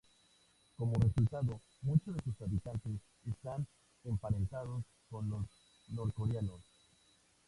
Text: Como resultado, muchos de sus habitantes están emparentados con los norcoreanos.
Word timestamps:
Como 0.77 0.95
resultado, 0.95 1.61
muchos 1.83 2.15
de 2.17 2.23
sus 2.23 2.41
habitantes 2.41 2.99
están 3.23 3.67
emparentados 4.03 4.83
con 5.11 5.29
los 5.29 5.45
norcoreanos. 5.89 6.63